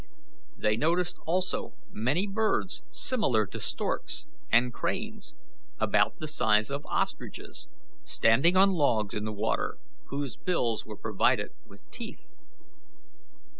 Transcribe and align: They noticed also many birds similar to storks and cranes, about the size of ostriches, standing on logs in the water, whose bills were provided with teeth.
They 0.57 0.77
noticed 0.77 1.19
also 1.27 1.75
many 1.91 2.25
birds 2.25 2.81
similar 2.89 3.45
to 3.45 3.59
storks 3.59 4.25
and 4.51 4.73
cranes, 4.73 5.35
about 5.79 6.17
the 6.17 6.25
size 6.25 6.71
of 6.71 6.87
ostriches, 6.87 7.67
standing 8.03 8.57
on 8.57 8.71
logs 8.73 9.13
in 9.13 9.25
the 9.25 9.31
water, 9.31 9.77
whose 10.07 10.37
bills 10.37 10.87
were 10.87 10.97
provided 10.97 11.51
with 11.67 11.83
teeth. 11.91 12.31